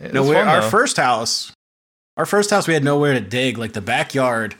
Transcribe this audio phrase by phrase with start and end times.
[0.00, 0.68] It's No, we fun, our though.
[0.70, 1.52] first house,
[2.16, 3.58] our first house, we had nowhere to dig.
[3.58, 4.54] Like the backyard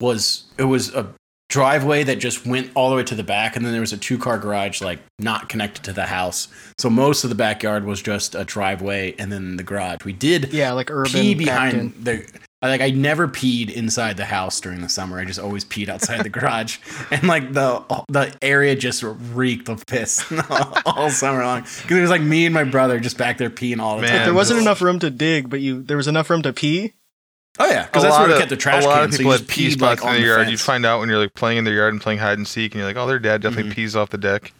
[0.00, 1.06] was, it was a
[1.48, 3.96] driveway that just went all the way to the back, and then there was a
[3.98, 6.48] two car garage like not connected to the house.
[6.78, 10.04] So most of the backyard was just a driveway, and then the garage.
[10.04, 11.12] We did Yeah, like urban.
[11.12, 12.26] pee behind the.
[12.66, 15.18] I- Like I never peed inside the house during the summer.
[15.18, 16.78] I just always peed outside the garage,
[17.10, 20.24] and like the the area just reeked of piss
[20.86, 21.62] all summer long.
[21.62, 24.10] Because it was like me and my brother just back there peeing all the Man,
[24.16, 24.24] time.
[24.26, 26.92] There wasn't enough room to dig, but you there was enough room to pee.
[27.58, 29.04] Oh yeah, because that's where we of- kept the trash A lot can.
[29.04, 30.50] of people you had pee spots like, in the their yard.
[30.50, 32.72] You'd find out when you're like playing in their yard and playing hide and seek,
[32.74, 33.74] and you're like, "Oh, their dad definitely Mhm.
[33.76, 34.52] pees off the deck."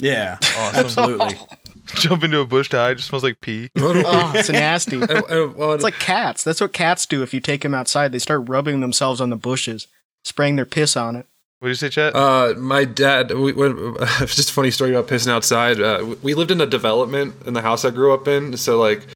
[0.00, 0.84] Yeah, Awesome.
[0.84, 1.38] absolutely.
[1.96, 2.96] Jump into a bush to hide.
[2.96, 3.70] Just smells like pee.
[3.78, 5.02] Oh, it's nasty.
[5.02, 6.42] I- I- well, It's like cats.
[6.44, 8.12] That's what cats do if you take them outside.
[8.12, 9.86] They start rubbing themselves on the bushes,
[10.24, 11.26] spraying their piss on it.
[11.60, 12.14] What did you say, Chet?
[12.14, 13.30] Uh, my dad.
[13.32, 15.80] We, when, just a funny story about pissing outside.
[15.80, 18.56] Uh, we lived in a development in the house I grew up in.
[18.56, 19.06] So like,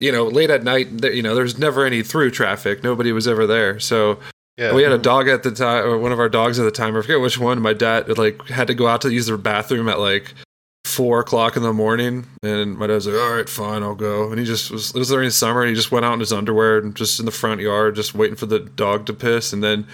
[0.00, 2.82] you know, late at night, you know, there's never any through traffic.
[2.82, 3.78] Nobody was ever there.
[3.78, 4.18] So
[4.56, 4.74] yeah.
[4.74, 6.96] we had a dog at the time, or one of our dogs at the time.
[6.96, 7.60] I forget which one.
[7.60, 10.34] My dad like had to go out to use the bathroom at like
[11.00, 14.38] four o'clock in the morning, and my dad's like, "All right, fine, I'll go." And
[14.38, 14.94] he just was.
[14.94, 17.18] It was during the summer, and he just went out in his underwear and just
[17.18, 19.86] in the front yard, just waiting for the dog to piss, and then.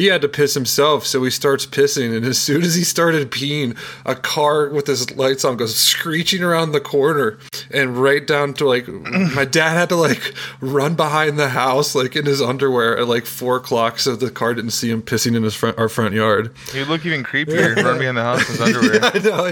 [0.00, 3.30] He had to piss himself, so he starts pissing, and as soon as he started
[3.30, 3.76] peeing,
[4.06, 7.38] a car with his lights on goes screeching around the corner,
[7.70, 12.16] and right down to like my dad had to like run behind the house like
[12.16, 15.42] in his underwear at like four o'clock, so the car didn't see him pissing in
[15.42, 16.54] his front our front yard.
[16.72, 17.76] He'd look even creepier.
[17.76, 18.94] Run behind the house in his underwear.
[18.94, 19.44] yeah, I know.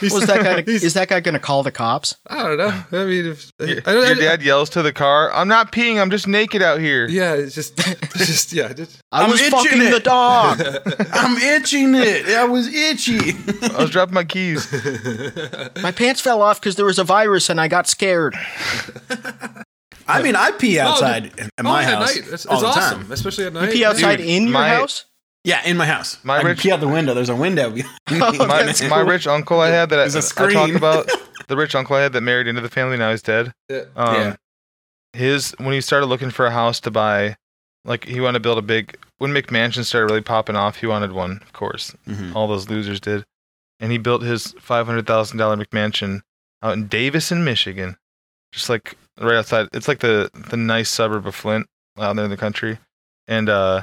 [0.00, 0.62] He's- Was that guy?
[0.62, 2.14] he's- Is that guy going to call the cops?
[2.28, 2.84] I don't know.
[3.00, 6.00] I mean, if, Your, I don't, your dad yells to the car, "I'm not peeing.
[6.00, 8.72] I'm just naked out here." Yeah, it's just, it's just yeah.
[8.72, 9.94] Just, I was itching fucking it.
[9.94, 10.60] the dog.
[11.12, 12.28] I'm itching it.
[12.28, 13.18] I was itchy.
[13.74, 14.70] I was dropping my keys.
[15.82, 18.34] My pants fell off because there was a virus and I got scared.
[20.06, 22.24] I mean, I pee outside at oh, my at house night.
[22.24, 23.12] It's, it's all the awesome, time.
[23.12, 23.72] especially at You night.
[23.72, 25.04] pee outside Dude, in your my- house?
[25.44, 26.18] Yeah, in my house.
[26.24, 27.14] My I can rich- pee out the window.
[27.14, 27.70] There's a window.
[27.70, 28.46] behind me.
[28.46, 31.08] my, That's my rich uncle I had that I, There's a I talk about
[31.46, 33.52] the rich uncle I had that married into the family now he's dead.
[33.68, 33.84] Yeah.
[33.96, 34.36] Um, Yeah.
[35.14, 37.36] His when he started looking for a house to buy,
[37.84, 38.98] like he wanted to build a big.
[39.18, 41.92] When McMansion started really popping off, he wanted one, of course.
[42.06, 42.34] Mhm.
[42.34, 43.24] All those losers did,
[43.80, 46.20] and he built his five hundred thousand dollar McMansion
[46.62, 47.96] out in Davison, Michigan,
[48.52, 49.68] just like right outside.
[49.72, 51.66] It's like the the nice suburb of Flint
[51.98, 52.78] out there in the country,
[53.26, 53.82] and uh,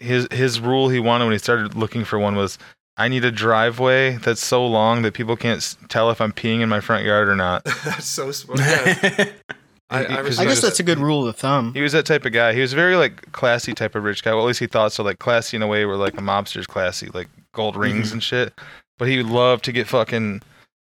[0.00, 2.58] his his rule he wanted when he started looking for one was
[2.96, 6.70] I need a driveway that's so long that people can't tell if I'm peeing in
[6.70, 7.62] my front yard or not.
[7.84, 8.58] That's so smart.
[8.60, 9.32] Yeah.
[9.88, 11.72] I, I, I guess just- that's a good rule of thumb.
[11.74, 12.52] He was that type of guy.
[12.54, 14.32] He was a very like classy type of rich guy.
[14.32, 15.02] Well, at least he thought so.
[15.04, 18.14] Like classy in a way where like a mobster's classy, like gold rings Mhm.
[18.14, 18.52] and shit.
[18.98, 20.42] But he would love to get fucking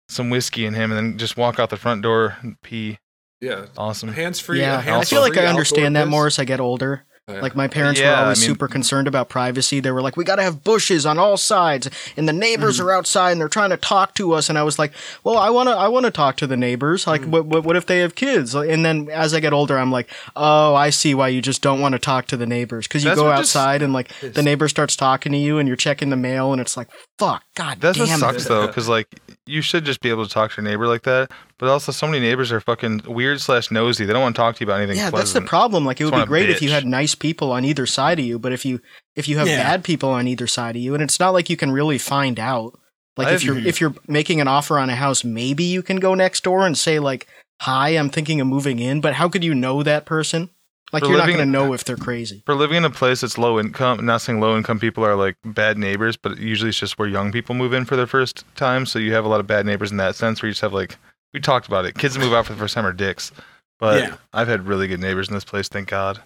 [0.08, 2.98] some whiskey in him and then just walk out the front door and pee.
[3.40, 3.66] yeah.
[3.78, 4.12] Awesome.
[4.12, 4.58] Hands free.
[4.60, 6.26] Yeah, I hands-free feel like I understand that more more.
[6.26, 7.04] as I get older.
[7.34, 7.40] Yeah.
[7.40, 9.80] Like my parents Yeah, were always I mean- super concerned about privacy.
[9.80, 12.84] They were like, "We got to have bushes on all sides, and the neighbors mm.
[12.84, 14.92] are outside and they're trying to talk to us." And I was like,
[15.24, 17.06] "Well, I want to, I want to talk to the neighbors.
[17.06, 17.28] Like, mm.
[17.28, 20.08] what, what, what if they have kids?" And then as I get older, I'm like,
[20.36, 23.14] "Oh, I see why you just don't want to talk to the neighbors because you
[23.14, 26.10] go what just- outside and like the neighbor starts talking to you and you're checking
[26.10, 26.88] the mail and it's like,
[27.18, 29.06] fuck, god That's what damn sucks it." though, because like
[29.50, 31.30] you should just be able to talk to your neighbor like that.
[31.58, 34.04] But also, so many neighbors are fucking weird slash nosy.
[34.04, 34.96] They don't want to talk to you about anything.
[34.98, 35.84] Yeah, that's the problem.
[35.84, 38.18] Like it would be want a great if you had nice people on either side
[38.18, 38.80] of you, but if you
[39.16, 39.62] if you have Yeah.
[39.62, 42.38] bad people on either side of you, and it's not like you can really find
[42.38, 42.78] out.
[43.16, 45.96] Like if I've- you're if you're making an offer on a house, maybe you can
[45.98, 47.26] go next door and say like,
[47.62, 50.48] "Hi, I'm thinking of moving in," but how could you know that person?
[50.92, 52.42] Like For you're not going to know if they're crazy.
[52.46, 55.36] For living in a place that's low income, not saying low income people are like
[55.44, 58.86] bad neighbors, but usually it's just where young people move in for their first time.
[58.86, 60.72] So you have a lot of bad neighbors in that sense where you just have
[60.72, 60.96] like,
[61.32, 61.96] we talked about it.
[61.96, 63.30] Kids that move out for the first time are dicks.
[63.78, 64.16] But Yeah.
[64.32, 66.20] I've had really good neighbors in this place, thank God.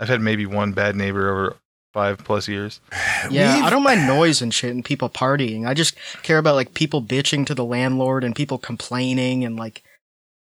[0.00, 1.56] I've had maybe one bad neighbor over
[1.94, 2.80] five plus years.
[3.30, 5.66] Yeah, We've- I don't mind noise and shit and people partying.
[5.66, 9.82] I just care about like people bitching to the landlord and people complaining and like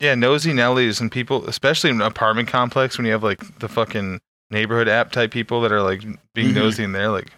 [0.02, 3.68] Yeah, nosy Nellies and people, especially in an apartment complex when you have like the
[3.68, 6.02] fucking neighborhood app type people that are like
[6.34, 6.54] being Mhm.
[6.56, 7.08] nosy in there.
[7.08, 7.30] Like,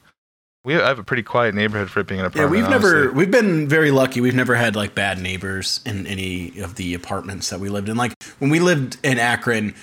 [0.65, 2.57] we have, I have a pretty quiet neighborhood for it being an apartment.
[2.57, 2.83] Yeah, apartment.
[2.83, 4.23] we've never we've been very lucky.
[4.23, 7.99] We've never had like bad neighbors in any of the apartments that we lived in.
[7.99, 9.75] Like when we lived in Akron,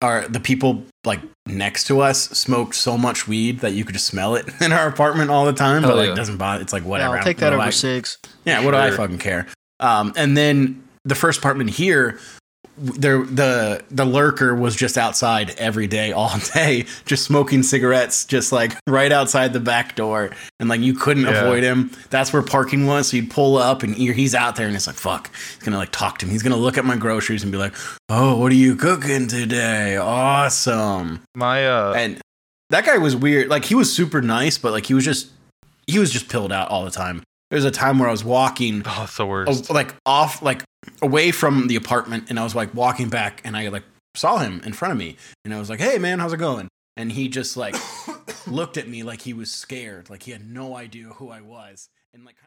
[0.00, 4.06] our the people like next to us smoked so much weed that you could just
[4.06, 5.84] smell it in our apartment all the time.
[5.84, 6.14] Oh, but like yeah.
[6.14, 6.62] doesn't bother.
[6.62, 7.18] It's like yeah, whatever.
[7.18, 8.18] I'll take that what over I- six.
[8.44, 9.48] Yeah, what do I fucking care?
[9.80, 12.18] Um, and then the first apartment here,
[12.76, 18.52] there the the lurker was just outside every day all day just smoking cigarettes just
[18.52, 20.30] like right outside the back door.
[20.60, 21.42] And like you couldn't Yeah.
[21.42, 21.90] avoid him.
[22.10, 23.08] That's where parking was.
[23.08, 25.28] So you'd pull up and he's out there and it's like fuck.
[25.56, 26.32] He's gonna like talk to me.
[26.32, 27.74] He's gonna look at my groceries and be like
[28.08, 29.96] oh what are you cooking today?
[29.96, 31.20] Awesome.
[31.34, 32.20] My uh, and
[32.70, 33.48] that guy was weird.
[33.48, 35.28] Like he was super nice but like he was just
[35.88, 38.24] he was just pilled out all the time there was a time where i was
[38.24, 39.70] walking oh, it's the worst.
[39.70, 40.62] like off like
[41.02, 43.84] away from the apartment and I was like walking back and I like
[44.14, 46.68] saw him in front of me and I was like, "Hey man, how's it going?"
[46.96, 47.76] And he just like
[48.46, 51.88] looked at me like he was scared, like he had no idea who I was.
[52.14, 52.46] And like kind of